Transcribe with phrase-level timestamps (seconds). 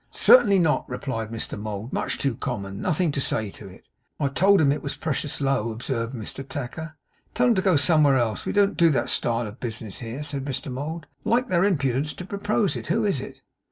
[0.09, 2.81] 'Certainly not,' replied Mr Mould, 'much too common.
[2.81, 3.87] Nothing to say to it.'
[4.19, 6.95] 'I told 'em it was precious low,' observed Mr Tacker.
[7.35, 8.43] 'Tell 'em to go somewhere else.
[8.43, 11.05] We don't do that style of business here,' said Mr Mould.
[11.23, 12.87] 'Like their impudence to propose it.
[12.87, 13.43] Who is it?